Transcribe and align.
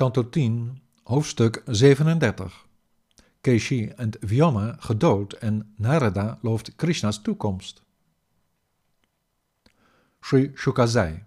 Kanto 0.00 0.28
10, 0.28 0.82
hoofdstuk 1.02 1.62
37. 1.66 2.66
Keshi 3.40 3.88
en 3.88 4.10
Vyoma 4.20 4.76
gedood 4.78 5.32
en 5.32 5.74
Narada 5.76 6.38
looft 6.42 6.76
Krishna's 6.76 7.22
toekomst. 7.22 7.82
Sri 10.20 10.50
Shuka 10.54 10.86
zei. 10.86 11.24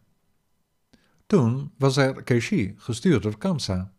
Toen 1.28 1.72
was 1.78 1.98
er 1.98 2.24
Keshi, 2.24 2.76
gestuurd 2.78 3.24
door 3.24 3.38
Kamsa. 3.38 3.92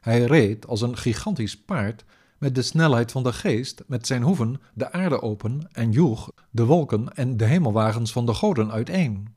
Hij 0.00 0.24
reed 0.24 0.66
als 0.66 0.80
een 0.80 0.96
gigantisch 0.96 1.60
paard 1.60 2.04
met 2.38 2.54
de 2.54 2.62
snelheid 2.62 3.12
van 3.12 3.22
de 3.22 3.32
geest, 3.32 3.84
met 3.86 4.06
zijn 4.06 4.22
hoeven 4.22 4.60
de 4.74 4.92
aarde 4.92 5.22
open 5.22 5.68
en 5.72 5.92
joeg 5.92 6.32
de 6.50 6.64
wolken 6.64 7.14
en 7.14 7.36
de 7.36 7.44
hemelwagens 7.44 8.12
van 8.12 8.26
de 8.26 8.34
goden 8.34 8.70
uiteen. 8.70 9.34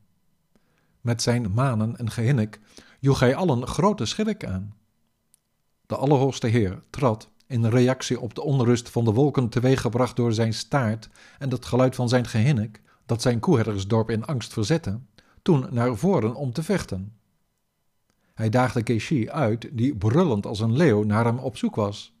Met 1.00 1.22
zijn 1.22 1.52
manen 1.52 1.96
en 1.96 2.10
gehinnik 2.10 2.60
joeg 3.02 3.20
hij 3.20 3.34
allen 3.34 3.66
grote 3.66 4.04
schrik 4.04 4.44
aan. 4.44 4.74
De 5.86 5.96
Allerhoogste 5.96 6.46
Heer 6.46 6.82
trad, 6.90 7.30
in 7.46 7.66
reactie 7.66 8.20
op 8.20 8.34
de 8.34 8.42
onrust 8.42 8.88
van 8.88 9.04
de 9.04 9.12
wolken 9.12 9.48
teweeggebracht 9.48 10.16
door 10.16 10.32
zijn 10.32 10.54
staart 10.54 11.08
en 11.38 11.50
het 11.50 11.64
geluid 11.64 11.94
van 11.94 12.08
zijn 12.08 12.26
gehinnik, 12.26 12.82
dat 13.06 13.22
zijn 13.22 13.40
koeherdersdorp 13.40 14.10
in 14.10 14.24
angst 14.24 14.52
verzette, 14.52 15.00
toen 15.42 15.66
naar 15.70 15.96
voren 15.96 16.34
om 16.34 16.52
te 16.52 16.62
vechten. 16.62 17.16
Hij 18.34 18.48
daagde 18.48 18.82
Keshi 18.82 19.30
uit, 19.30 19.68
die 19.72 19.96
brullend 19.96 20.46
als 20.46 20.60
een 20.60 20.76
leeuw 20.76 21.02
naar 21.02 21.24
hem 21.24 21.38
op 21.38 21.56
zoek 21.56 21.74
was. 21.74 22.14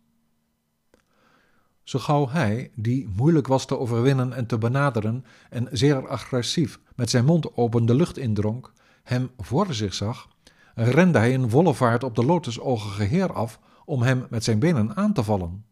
Zo 1.82 1.98
gauw 1.98 2.28
hij, 2.28 2.70
die 2.74 3.08
moeilijk 3.16 3.46
was 3.46 3.66
te 3.66 3.78
overwinnen 3.78 4.32
en 4.32 4.46
te 4.46 4.58
benaderen 4.58 5.24
en 5.50 5.68
zeer 5.70 6.08
agressief 6.08 6.80
met 6.94 7.10
zijn 7.10 7.24
mond 7.24 7.56
open 7.56 7.86
de 7.86 7.94
lucht 7.94 8.16
indronk, 8.18 8.72
hem 9.02 9.30
voor 9.36 9.74
zich 9.74 9.94
zag, 9.94 10.31
rende 10.74 11.18
hij 11.18 11.32
in 11.32 11.50
volle 11.50 11.74
vaart 11.74 12.04
op 12.04 12.14
de 12.14 12.24
lotusogige 12.24 13.02
heer 13.02 13.32
af 13.32 13.60
om 13.84 14.02
hem 14.02 14.26
met 14.30 14.44
zijn 14.44 14.58
benen 14.58 14.96
aan 14.96 15.12
te 15.12 15.22
vallen. 15.22 15.64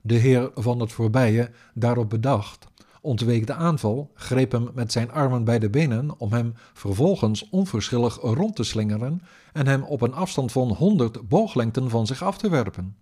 De 0.00 0.14
heer 0.14 0.50
van 0.54 0.80
het 0.80 0.92
voorbije, 0.92 1.50
daarop 1.74 2.10
bedacht, 2.10 2.66
ontweek 3.00 3.46
de 3.46 3.54
aanval, 3.54 4.10
greep 4.14 4.52
hem 4.52 4.70
met 4.74 4.92
zijn 4.92 5.12
armen 5.12 5.44
bij 5.44 5.58
de 5.58 5.70
benen 5.70 6.18
om 6.18 6.32
hem 6.32 6.54
vervolgens 6.72 7.48
onverschillig 7.50 8.18
rond 8.20 8.56
te 8.56 8.64
slingeren 8.64 9.22
en 9.52 9.66
hem 9.66 9.82
op 9.82 10.00
een 10.00 10.14
afstand 10.14 10.52
van 10.52 10.68
honderd 10.68 11.28
booglengten 11.28 11.90
van 11.90 12.06
zich 12.06 12.22
af 12.22 12.38
te 12.38 12.48
werpen. 12.48 12.96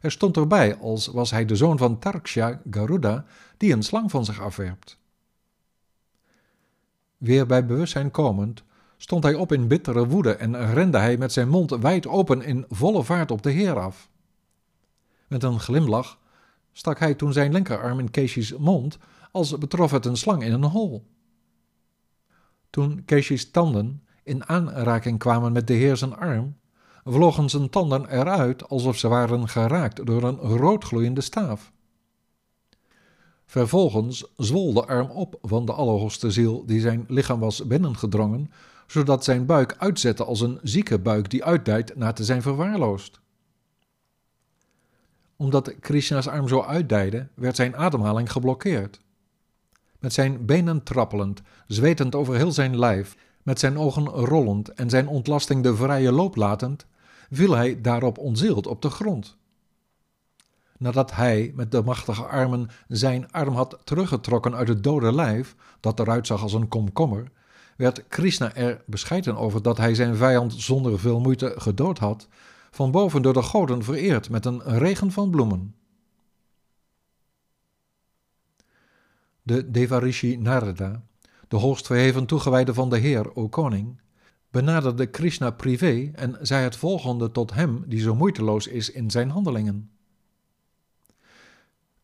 Er 0.00 0.10
stond 0.10 0.36
erbij 0.36 0.76
als 0.76 1.06
was 1.06 1.30
hij 1.30 1.44
de 1.44 1.56
zoon 1.56 1.78
van 1.78 1.98
Tarksha 1.98 2.60
Garuda, 2.70 3.24
die 3.56 3.72
een 3.72 3.82
slang 3.82 4.10
van 4.10 4.24
zich 4.24 4.40
afwerpt. 4.40 4.98
Weer 7.26 7.46
bij 7.46 7.66
bewustzijn 7.66 8.10
komend, 8.10 8.62
stond 8.96 9.22
hij 9.22 9.34
op 9.34 9.52
in 9.52 9.68
bittere 9.68 10.06
woede 10.06 10.34
en 10.34 10.74
rende 10.74 10.98
hij 10.98 11.16
met 11.16 11.32
zijn 11.32 11.48
mond 11.48 11.70
wijd 11.70 12.06
open 12.06 12.42
in 12.42 12.64
volle 12.68 13.02
vaart 13.02 13.30
op 13.30 13.42
de 13.42 13.50
heer 13.50 13.78
af. 13.78 14.10
Met 15.28 15.42
een 15.42 15.60
glimlach 15.60 16.18
stak 16.72 16.98
hij 16.98 17.14
toen 17.14 17.32
zijn 17.32 17.52
linkerarm 17.52 17.98
in 17.98 18.10
Keesjes 18.10 18.56
mond, 18.56 18.98
als 19.32 19.58
betrof 19.58 19.90
het 19.90 20.04
een 20.04 20.16
slang 20.16 20.42
in 20.42 20.52
een 20.52 20.64
hol. 20.64 21.06
Toen 22.70 23.04
Keesjes 23.04 23.50
tanden 23.50 24.02
in 24.22 24.48
aanraking 24.48 25.18
kwamen 25.18 25.52
met 25.52 25.66
de 25.66 25.74
heer 25.74 25.96
zijn 25.96 26.16
arm, 26.16 26.56
vlogen 27.04 27.50
zijn 27.50 27.70
tanden 27.70 28.10
eruit 28.10 28.68
alsof 28.68 28.96
ze 28.96 29.08
waren 29.08 29.48
geraakt 29.48 30.06
door 30.06 30.22
een 30.22 30.38
roodgloeiende 30.38 31.20
staaf. 31.20 31.72
Vervolgens 33.46 34.24
zwol 34.36 34.72
de 34.72 34.86
arm 34.86 35.10
op 35.10 35.38
van 35.42 35.66
de 35.66 35.72
Allerhoogste 35.72 36.30
Ziel 36.30 36.66
die 36.66 36.80
zijn 36.80 37.04
lichaam 37.08 37.40
was 37.40 37.66
binnengedrongen, 37.66 38.50
zodat 38.86 39.24
zijn 39.24 39.46
buik 39.46 39.74
uitzette 39.78 40.24
als 40.24 40.40
een 40.40 40.58
zieke 40.62 40.98
buik 40.98 41.30
die 41.30 41.44
uitdijt 41.44 41.96
na 41.96 42.12
te 42.12 42.24
zijn 42.24 42.42
verwaarloosd. 42.42 43.20
Omdat 45.36 45.74
Krishna's 45.80 46.26
arm 46.26 46.48
zo 46.48 46.62
uitdijde, 46.62 47.28
werd 47.34 47.56
zijn 47.56 47.76
ademhaling 47.76 48.32
geblokkeerd. 48.32 49.00
Met 49.98 50.12
zijn 50.12 50.46
benen 50.46 50.82
trappelend, 50.82 51.42
zwetend 51.66 52.14
over 52.14 52.34
heel 52.34 52.52
zijn 52.52 52.78
lijf, 52.78 53.16
met 53.42 53.58
zijn 53.58 53.78
ogen 53.78 54.04
rollend 54.04 54.68
en 54.68 54.90
zijn 54.90 55.08
ontlasting 55.08 55.62
de 55.62 55.76
vrije 55.76 56.12
loop 56.12 56.36
latend, 56.36 56.86
viel 57.30 57.56
hij 57.56 57.80
daarop 57.80 58.18
onzield 58.18 58.66
op 58.66 58.82
de 58.82 58.90
grond. 58.90 59.36
Nadat 60.78 61.14
hij 61.14 61.52
met 61.54 61.70
de 61.70 61.82
machtige 61.82 62.24
armen 62.24 62.68
zijn 62.88 63.32
arm 63.32 63.54
had 63.54 63.78
teruggetrokken 63.84 64.54
uit 64.54 64.68
het 64.68 64.82
dode 64.82 65.12
lijf, 65.12 65.56
dat 65.80 66.00
eruit 66.00 66.26
zag 66.26 66.42
als 66.42 66.52
een 66.52 66.68
komkommer, 66.68 67.30
werd 67.76 68.08
Krishna 68.08 68.54
er 68.54 68.82
bescheiden 68.86 69.36
over 69.36 69.62
dat 69.62 69.76
hij 69.76 69.94
zijn 69.94 70.16
vijand 70.16 70.54
zonder 70.54 70.98
veel 70.98 71.20
moeite 71.20 71.54
gedood 71.56 71.98
had, 71.98 72.28
van 72.70 72.90
boven 72.90 73.22
door 73.22 73.32
de 73.32 73.42
goden 73.42 73.84
vereerd 73.84 74.30
met 74.30 74.44
een 74.44 74.62
regen 74.62 75.12
van 75.12 75.30
bloemen. 75.30 75.74
De 79.42 79.70
Devarishi 79.70 80.36
Narada, 80.36 81.02
de 81.48 81.56
hoogst 81.56 81.86
verheven 81.86 82.26
toegewijde 82.26 82.74
van 82.74 82.90
de 82.90 82.98
Heer, 82.98 83.36
o 83.36 83.48
koning, 83.48 84.00
benaderde 84.50 85.06
Krishna 85.06 85.50
privé 85.50 86.10
en 86.14 86.38
zei 86.40 86.62
het 86.62 86.76
volgende 86.76 87.30
tot 87.30 87.54
hem 87.54 87.84
die 87.86 88.00
zo 88.00 88.14
moeiteloos 88.14 88.66
is 88.66 88.90
in 88.90 89.10
zijn 89.10 89.30
handelingen. 89.30 89.90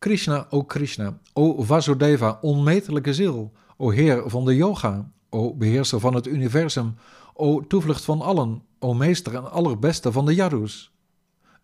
Krishna, 0.03 0.47
o 0.49 0.63
Krishna, 0.63 1.19
o 1.33 1.63
Vasudeva, 1.63 2.37
onmetelijke 2.41 3.13
ziel, 3.13 3.51
o 3.77 3.89
Heer 3.89 4.29
van 4.29 4.45
de 4.45 4.55
yoga, 4.55 5.11
o 5.29 5.55
beheerser 5.55 5.99
van 5.99 6.13
het 6.13 6.27
universum, 6.27 6.95
o 7.33 7.67
toevlucht 7.67 8.03
van 8.03 8.21
allen, 8.21 8.63
o 8.79 8.93
meester 8.93 9.35
en 9.35 9.51
allerbeste 9.51 10.11
van 10.11 10.25
de 10.25 10.35
Yarus. 10.35 10.91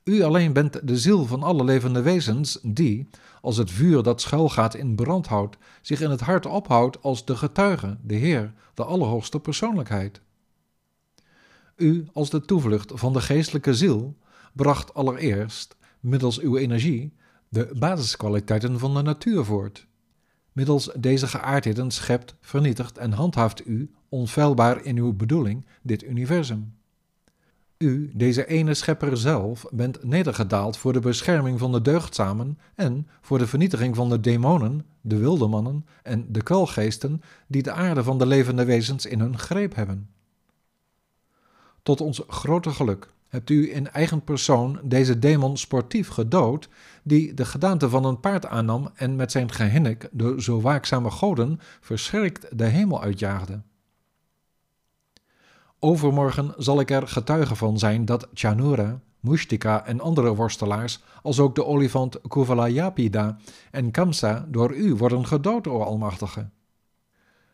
U 0.03 0.21
alleen 0.21 0.53
bent 0.53 0.87
de 0.87 0.97
ziel 0.97 1.25
van 1.25 1.43
alle 1.43 1.63
levende 1.63 2.01
wezens 2.01 2.59
die, 2.63 3.09
als 3.41 3.57
het 3.57 3.71
vuur 3.71 4.03
dat 4.03 4.21
schuilgaat 4.21 4.75
in 4.75 4.95
brand 4.95 5.27
houdt, 5.27 5.57
zich 5.81 6.01
in 6.01 6.09
het 6.09 6.21
hart 6.21 6.45
ophoudt 6.45 7.03
als 7.03 7.25
de 7.25 7.35
getuige, 7.35 7.97
de 8.01 8.15
Heer, 8.15 8.53
de 8.73 8.83
Allerhoogste 8.83 9.39
Persoonlijkheid. 9.39 10.21
U, 11.75 12.07
als 12.13 12.29
de 12.29 12.41
toevlucht 12.41 12.91
van 12.95 13.13
de 13.13 13.21
geestelijke 13.21 13.73
ziel, 13.73 14.17
bracht 14.53 14.93
allereerst, 14.93 15.77
middels 15.99 16.39
uw 16.39 16.57
energie, 16.57 17.17
de 17.49 17.71
basiskwaliteiten 17.79 18.79
van 18.79 18.93
de 18.93 19.01
natuur 19.01 19.45
voort. 19.45 19.87
Middels 20.51 20.89
deze 20.97 21.27
geaardheden 21.27 21.91
schept, 21.91 22.35
vernietigt 22.41 22.97
en 22.97 23.11
handhaaft 23.11 23.67
u, 23.67 23.91
onfeilbaar 24.09 24.83
in 24.83 24.97
uw 24.97 25.13
bedoeling, 25.13 25.65
dit 25.81 26.03
universum. 26.03 26.77
U, 27.77 28.11
deze 28.13 28.45
ene 28.45 28.73
schepper 28.73 29.17
zelf, 29.17 29.65
bent 29.71 30.03
nedergedaald 30.03 30.77
voor 30.77 30.93
de 30.93 30.99
bescherming 30.99 31.59
van 31.59 31.71
de 31.71 31.81
deugdzamen 31.81 32.59
en 32.75 33.07
voor 33.21 33.37
de 33.37 33.47
vernietiging 33.47 33.95
van 33.95 34.09
de 34.09 34.19
demonen, 34.19 34.85
de 35.01 35.17
wilde 35.17 35.47
mannen 35.47 35.85
en 36.03 36.25
de 36.31 36.43
kwelgeesten 36.43 37.21
die 37.47 37.63
de 37.63 37.71
aarde 37.71 38.03
van 38.03 38.17
de 38.17 38.25
levende 38.25 38.65
wezens 38.65 39.05
in 39.05 39.19
hun 39.19 39.37
greep 39.37 39.75
hebben. 39.75 40.09
Tot 41.83 42.01
ons 42.01 42.21
grote 42.27 42.69
geluk 42.69 43.13
hebt 43.29 43.49
u 43.49 43.73
in 43.73 43.91
eigen 43.91 44.23
persoon 44.23 44.79
deze 44.83 45.19
demon 45.19 45.57
sportief 45.57 46.07
gedood, 46.07 46.69
die 47.03 47.33
de 47.33 47.45
gedaante 47.45 47.89
van 47.89 48.05
een 48.05 48.19
paard 48.19 48.45
aannam 48.45 48.89
en 48.95 49.15
met 49.15 49.31
zijn 49.31 49.51
gehinnik 49.51 50.09
de 50.11 50.35
zo 50.37 50.61
waakzame 50.61 51.11
goden 51.11 51.59
verschrikt 51.81 52.57
de 52.57 52.65
hemel 52.65 53.01
uitjaagde. 53.01 53.61
Overmorgen 55.79 56.53
zal 56.57 56.79
ik 56.79 56.91
er 56.91 57.07
getuige 57.07 57.55
van 57.55 57.79
zijn 57.79 58.05
dat 58.05 58.27
Chanura, 58.33 58.99
Mushtika 59.19 59.85
en 59.85 59.99
andere 59.99 60.35
worstelaars, 60.35 60.99
als 61.23 61.39
ook 61.39 61.55
de 61.55 61.65
olifant 61.65 62.21
Kuvalayapida 62.27 63.37
en 63.71 63.91
Kamsa 63.91 64.45
door 64.47 64.75
u 64.75 64.95
worden 64.95 65.27
gedood, 65.27 65.67
o 65.67 65.81
Almachtige. 65.81 66.49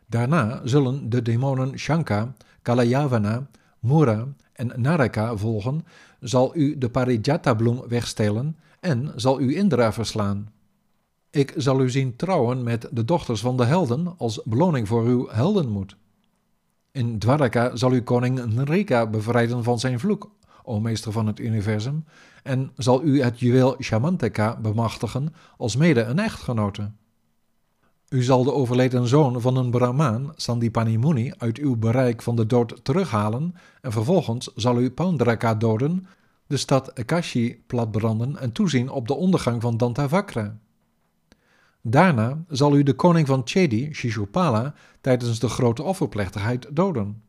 Daarna 0.07 0.61
zullen 0.63 1.09
de 1.09 1.21
demonen 1.21 1.79
Shanka, 1.79 2.33
Kalayavana, 2.61 3.47
Mura 3.79 4.27
en 4.55 4.71
Naraka 4.75 5.37
volgen, 5.37 5.85
zal 6.19 6.55
u 6.55 6.77
de 6.77 6.89
Parijata-bloem 6.89 7.83
wegstelen 7.87 8.57
en 8.79 9.11
zal 9.15 9.39
u 9.39 9.55
Indra 9.57 9.93
verslaan. 9.93 10.49
Ik 11.29 11.53
zal 11.55 11.81
u 11.81 11.89
zien 11.89 12.15
trouwen 12.15 12.63
met 12.63 12.87
de 12.91 13.05
dochters 13.05 13.41
van 13.41 13.57
de 13.57 13.65
helden 13.65 14.17
als 14.17 14.41
beloning 14.43 14.87
voor 14.87 15.03
uw 15.03 15.27
heldenmoed. 15.29 15.95
In 16.91 17.19
Dwaraka 17.19 17.75
zal 17.75 17.93
u 17.93 18.01
koning 18.01 18.45
Nrika 18.45 19.07
bevrijden 19.07 19.63
van 19.63 19.79
zijn 19.79 19.99
vloek, 19.99 20.29
o 20.63 20.79
meester 20.79 21.11
van 21.11 21.27
het 21.27 21.39
universum, 21.39 22.05
en 22.43 22.71
zal 22.75 23.03
u 23.03 23.21
het 23.21 23.39
juweel 23.39 23.75
Shamantaka 23.81 24.59
bemachtigen 24.59 25.33
als 25.57 25.75
mede 25.75 26.01
een 26.01 26.19
echtgenote. 26.19 26.91
U 28.09 28.23
zal 28.23 28.43
de 28.43 28.53
overleden 28.53 29.07
zoon 29.07 29.41
van 29.41 29.57
een 29.57 29.69
Brahmaan, 29.69 30.33
Sandipani 30.35 30.97
Muni, 30.97 31.33
uit 31.37 31.57
uw 31.57 31.75
bereik 31.75 32.21
van 32.21 32.35
de 32.35 32.45
dood 32.45 32.79
terughalen 32.83 33.55
en 33.81 33.91
vervolgens 33.91 34.51
zal 34.55 34.79
u 34.79 34.91
Paundraka 34.91 35.55
doden, 35.55 36.07
de 36.47 36.57
stad 36.57 37.05
Kashi 37.05 37.63
platbranden 37.67 38.37
en 38.37 38.51
toezien 38.51 38.89
op 38.89 39.07
de 39.07 39.13
ondergang 39.13 39.61
van 39.61 39.77
Dantavakra. 39.77 40.57
Daarna 41.81 42.43
zal 42.47 42.75
u 42.75 42.83
de 42.83 42.93
koning 42.93 43.27
van 43.27 43.41
Chedi, 43.45 43.93
Shishupala, 43.93 44.73
tijdens 45.01 45.39
de 45.39 45.49
grote 45.49 45.83
offerplechtigheid 45.83 46.67
doden. 46.75 47.23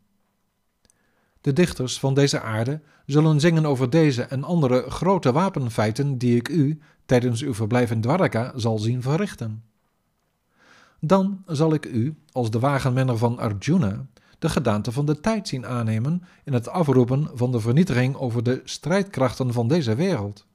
De 1.40 1.52
dichters 1.52 1.98
van 1.98 2.14
deze 2.14 2.40
aarde 2.40 2.80
zullen 3.06 3.40
zingen 3.40 3.66
over 3.66 3.90
deze 3.90 4.22
en 4.22 4.44
andere 4.44 4.90
grote 4.90 5.32
wapenfeiten 5.32 6.18
die 6.18 6.36
ik 6.36 6.48
u 6.48 6.78
tijdens 7.06 7.42
uw 7.42 7.54
verblijf 7.54 7.90
in 7.90 8.00
Dwarka 8.00 8.52
zal 8.54 8.78
zien 8.78 9.02
verrichten. 9.02 9.64
Dan 11.06 11.42
zal 11.46 11.74
ik 11.74 11.86
u, 11.86 12.16
als 12.32 12.50
de 12.50 12.58
wagenmenner 12.58 13.18
van 13.18 13.38
Arjuna, 13.38 14.06
de 14.38 14.48
gedaante 14.48 14.92
van 14.92 15.06
de 15.06 15.20
tijd 15.20 15.48
zien 15.48 15.66
aannemen 15.66 16.22
in 16.44 16.52
het 16.52 16.68
afroepen 16.68 17.30
van 17.34 17.52
de 17.52 17.60
vernietiging 17.60 18.16
over 18.16 18.42
de 18.42 18.60
strijdkrachten 18.64 19.52
van 19.52 19.68
deze 19.68 19.94
wereld. 19.94 20.46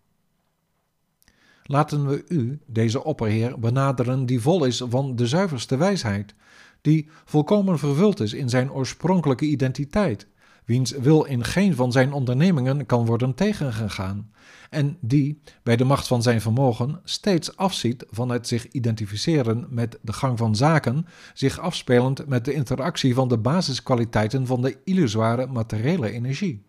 Laten 1.64 2.08
we 2.08 2.24
u, 2.28 2.60
deze 2.66 3.04
opperheer, 3.04 3.60
benaderen 3.60 4.26
die 4.26 4.42
vol 4.42 4.66
is 4.66 4.84
van 4.90 5.16
de 5.16 5.28
zuiverste 5.28 5.78
wijsheid, 5.78 6.36
die 6.82 7.10
volkomen 7.26 7.80
vervuld 7.80 8.20
is 8.20 8.34
in 8.34 8.50
zijn 8.50 8.72
oorspronkelijke 8.72 9.46
identiteit, 9.46 10.28
wiens 10.66 10.92
wil 10.92 11.24
in 11.24 11.44
geen 11.44 11.76
van 11.76 11.92
zijn 11.92 12.14
ondernemingen 12.14 12.86
kan 12.86 13.06
worden 13.06 13.34
tegengegaan, 13.36 14.32
en 14.70 14.98
die, 15.00 15.42
bij 15.64 15.76
de 15.76 15.84
macht 15.84 16.08
van 16.08 16.22
zijn 16.22 16.42
vermogen, 16.42 17.00
steeds 17.04 17.58
afziet 17.58 18.06
van 18.10 18.30
het 18.30 18.48
zich 18.48 18.68
identificeren 18.68 19.68
met 19.70 19.98
de 20.02 20.14
gang 20.14 20.38
van 20.38 20.56
zaken, 20.56 21.06
zich 21.34 21.60
afspelend 21.60 22.28
met 22.28 22.46
de 22.46 22.54
interactie 22.54 23.14
van 23.14 23.28
de 23.28 23.38
basiskwaliteiten 23.38 24.48
van 24.48 24.62
de 24.62 24.78
illusoire 24.84 25.48
materiële 25.48 26.12
energie. 26.12 26.66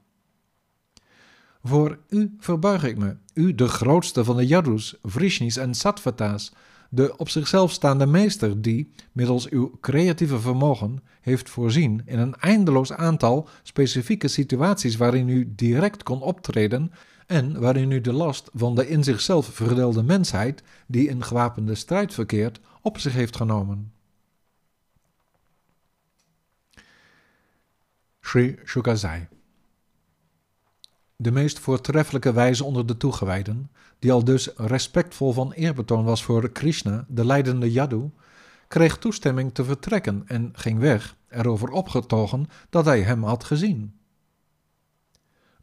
Voor 1.63 1.99
u 2.09 2.37
verbuig 2.39 2.85
ik 2.85 2.99
me, 2.99 3.17
u 3.35 3.55
de 3.55 3.69
grootste 3.69 4.25
van 4.25 4.37
de 4.37 4.47
Yadus, 4.47 4.95
Vrishnis 5.03 5.57
en 5.57 5.75
Sattvata's, 5.75 6.53
de 6.95 7.17
op 7.17 7.29
zichzelf 7.29 7.73
staande 7.73 8.07
meester 8.07 8.63
die, 8.63 8.93
middels 9.13 9.49
uw 9.49 9.79
creatieve 9.81 10.41
vermogen, 10.41 11.03
heeft 11.21 11.51
voorzien 11.51 12.03
in 12.05 12.19
een 12.19 12.35
eindeloos 12.35 12.93
aantal 12.93 13.49
specifieke 13.63 14.29
situaties 14.29 14.97
waarin 14.97 15.29
u 15.29 15.53
direct 15.57 16.03
kon 16.03 16.21
optreden 16.21 16.93
en 17.27 17.61
waarin 17.61 17.91
u 17.91 18.01
de 18.01 18.13
last 18.13 18.51
van 18.55 18.75
de 18.75 18.89
in 18.89 19.05
zichzelf 19.05 19.47
verdeelde 19.47 20.03
mensheid, 20.03 20.63
die 20.87 21.09
in 21.09 21.25
gewapende 21.25 21.75
strijd 21.75 22.15
verkeert, 22.15 22.61
op 22.83 22.99
zich 22.99 23.13
heeft 23.13 23.37
genomen. 23.37 23.93
Sri 28.21 28.59
Shukazai 28.65 29.29
de 31.23 31.31
meest 31.31 31.59
voortreffelijke 31.59 32.33
wijze 32.33 32.65
onder 32.65 32.87
de 32.87 32.97
toegewijden, 32.97 33.71
die 33.99 34.13
al 34.13 34.25
dus 34.25 34.51
respectvol 34.57 35.33
van 35.33 35.53
eerbetoon 35.53 36.05
was 36.05 36.25
voor 36.25 36.51
Krishna, 36.51 37.05
de 37.09 37.25
leidende 37.25 37.73
Yadu, 37.73 38.11
kreeg 38.69 38.99
toestemming 38.99 39.55
te 39.55 39.65
vertrekken 39.65 40.23
en 40.27 40.51
ging 40.53 40.79
weg, 40.79 41.17
erover 41.29 41.69
opgetogen 41.69 42.47
dat 42.71 42.85
hij 42.85 43.03
hem 43.03 43.25
had 43.25 43.45
gezien. 43.45 43.95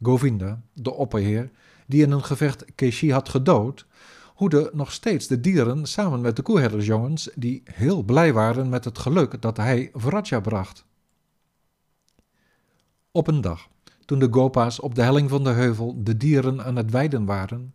Govinda, 0.02 0.62
de 0.72 0.92
opperheer, 0.92 1.50
die 1.86 2.02
in 2.02 2.10
een 2.10 2.24
gevecht 2.24 2.64
Keshi 2.74 3.12
had 3.12 3.28
gedood, 3.28 3.86
hoede 4.34 4.70
nog 4.72 4.92
steeds 4.92 5.26
de 5.26 5.40
dieren 5.40 5.86
samen 5.86 6.20
met 6.20 6.36
de 6.36 6.42
koeherdersjongens, 6.42 7.30
die 7.34 7.62
heel 7.64 8.02
blij 8.02 8.32
waren 8.32 8.68
met 8.68 8.84
het 8.84 8.98
geluk 8.98 9.42
dat 9.42 9.56
hij 9.56 9.90
Vraja 9.92 10.40
bracht. 10.40 10.84
Op 13.10 13.26
een 13.26 13.40
dag 13.40 13.68
toen 14.10 14.18
de 14.18 14.28
Gopa's 14.30 14.82
op 14.82 14.94
de 14.94 15.02
helling 15.02 15.30
van 15.30 15.44
de 15.44 15.50
heuvel 15.50 15.94
de 16.04 16.16
dieren 16.16 16.64
aan 16.64 16.76
het 16.76 16.90
weiden 16.90 17.24
waren, 17.24 17.74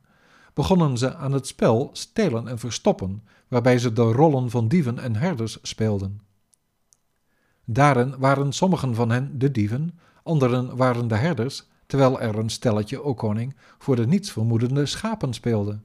begonnen 0.53 0.97
ze 0.97 1.15
aan 1.15 1.31
het 1.31 1.47
spel 1.47 1.89
stelen 1.93 2.47
en 2.47 2.59
verstoppen, 2.59 3.23
waarbij 3.47 3.79
ze 3.79 3.93
de 3.93 4.01
rollen 4.01 4.49
van 4.49 4.67
dieven 4.67 4.99
en 4.99 5.15
herders 5.15 5.57
speelden. 5.61 6.21
Daarin 7.65 8.15
waren 8.17 8.53
sommigen 8.53 8.95
van 8.95 9.09
hen 9.09 9.39
de 9.39 9.51
dieven, 9.51 9.99
anderen 10.23 10.75
waren 10.75 11.07
de 11.07 11.15
herders, 11.15 11.67
terwijl 11.85 12.21
er 12.21 12.37
een 12.37 12.49
stelletje, 12.49 13.03
o 13.03 13.13
koning, 13.13 13.55
voor 13.77 13.95
de 13.95 14.07
nietsvermoedende 14.07 14.85
schapen 14.85 15.33
speelde. 15.33 15.79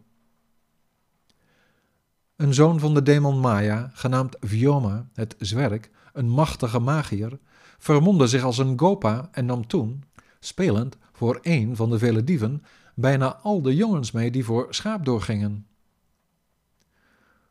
Een 2.37 2.55
zoon 2.55 2.81
van 2.81 2.95
de 2.95 3.03
demon 3.03 3.41
Maya, 3.41 3.91
genaamd 3.93 4.37
Vyoma, 4.41 5.09
het 5.15 5.35
zwerk, 5.39 5.91
een 6.13 6.29
machtige 6.29 6.79
magier, 6.79 7.39
vermomde 7.81 8.27
zich 8.27 8.43
als 8.43 8.59
een 8.59 8.79
gopa 8.79 9.29
en 9.33 9.47
nam 9.47 9.67
toen, 9.67 10.05
spelend 10.41 10.97
voor 11.13 11.39
één 11.43 11.77
van 11.77 11.91
de 11.91 11.99
vele 11.99 12.25
dieven, 12.25 12.63
bijna 12.95 13.37
al 13.37 13.63
de 13.63 13.75
jongens 13.75 14.11
mee 14.11 14.31
die 14.31 14.45
voor 14.45 14.67
schaap 14.71 15.05
doorgingen. 15.05 15.67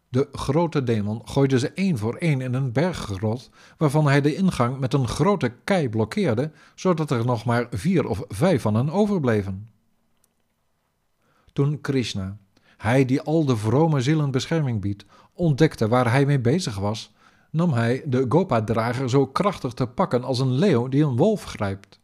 De 0.10 0.28
grote 0.32 0.84
demon 0.84 1.22
gooide 1.26 1.60
ze 1.60 1.72
één 1.72 1.98
voor 1.98 2.16
één 2.16 2.42
in 2.42 2.54
een 2.54 2.72
berggrot, 2.72 3.50
waarvan 3.78 4.08
hij 4.08 4.22
de 4.22 4.36
ingang 4.36 4.80
met 4.80 4.94
een 4.94 5.08
grote 5.08 5.54
kei 5.64 5.90
blokkeerde, 5.90 6.52
zodat 6.76 7.12
er 7.12 7.26
nog 7.26 7.46
maar 7.46 7.68
vier 7.72 8.08
of 8.08 8.24
vijf 8.28 8.62
van 8.62 8.76
hen 8.76 8.90
overbleven. 8.90 9.70
Toen 11.54 11.82
Krishna, 11.82 12.38
hij 12.78 13.06
die 13.06 13.22
al 13.22 13.46
de 13.46 13.58
vrome 13.58 14.02
zielen 14.02 14.32
bescherming 14.32 14.82
biedt, 14.82 15.06
ontdekte 15.34 15.88
waar 15.88 16.12
hij 16.12 16.26
mee 16.26 16.40
bezig 16.40 16.78
was, 16.78 17.14
nam 17.52 17.74
hij 17.74 18.04
de 18.06 18.26
Gopa-drager 18.30 19.10
zo 19.10 19.28
krachtig 19.28 19.74
te 19.74 19.88
pakken 19.88 20.24
als 20.24 20.40
een 20.40 20.52
leeuw 20.52 20.88
die 20.88 21.04
een 21.04 21.16
wolf 21.16 21.44
grijpt. 21.44 22.00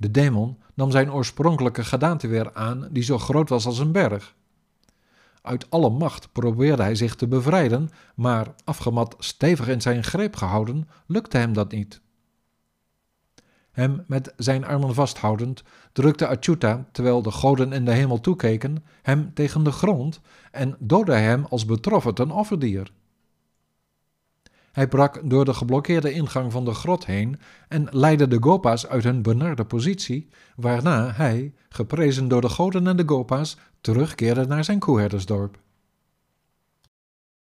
De 0.00 0.10
demon 0.10 0.58
nam 0.74 0.90
zijn 0.90 1.12
oorspronkelijke 1.12 1.84
gedaante 1.84 2.28
weer 2.28 2.54
aan, 2.54 2.88
die 2.90 3.02
zo 3.02 3.18
groot 3.18 3.48
was 3.48 3.66
als 3.66 3.78
een 3.78 3.92
berg. 3.92 4.34
Uit 5.42 5.70
alle 5.70 5.90
macht 5.90 6.32
probeerde 6.32 6.82
hij 6.82 6.94
zich 6.94 7.14
te 7.14 7.28
bevrijden, 7.28 7.90
maar 8.14 8.54
afgemat 8.64 9.14
stevig 9.18 9.68
in 9.68 9.80
zijn 9.80 10.04
greep 10.04 10.36
gehouden, 10.36 10.88
lukte 11.06 11.38
hem 11.38 11.52
dat 11.52 11.72
niet. 11.72 12.00
Hem 13.70 14.04
met 14.06 14.32
zijn 14.36 14.64
armen 14.64 14.94
vasthoudend, 14.94 15.62
drukte 15.92 16.26
Achyuta, 16.26 16.88
terwijl 16.92 17.22
de 17.22 17.30
goden 17.30 17.72
in 17.72 17.84
de 17.84 17.92
hemel 17.92 18.20
toekeken, 18.20 18.84
hem 19.02 19.34
tegen 19.34 19.64
de 19.64 19.72
grond 19.72 20.20
en 20.50 20.76
doodde 20.78 21.14
hem 21.14 21.44
als 21.44 21.64
betroffen 21.64 22.14
ten 22.14 22.30
offerdier. 22.30 22.92
Hij 24.72 24.88
brak 24.88 25.20
door 25.30 25.44
de 25.44 25.54
geblokkeerde 25.54 26.12
ingang 26.12 26.52
van 26.52 26.64
de 26.64 26.74
grot 26.74 27.06
heen 27.06 27.40
en 27.68 27.88
leidde 27.90 28.28
de 28.28 28.36
Gopa's 28.40 28.86
uit 28.86 29.04
hun 29.04 29.22
benarde 29.22 29.64
positie, 29.64 30.28
waarna 30.56 31.12
hij, 31.12 31.54
geprezen 31.68 32.28
door 32.28 32.40
de 32.40 32.48
goden 32.48 32.86
en 32.86 32.96
de 32.96 33.02
Gopa's, 33.06 33.56
terugkeerde 33.80 34.46
naar 34.46 34.64
zijn 34.64 34.78
koeherdersdorp. 34.78 35.58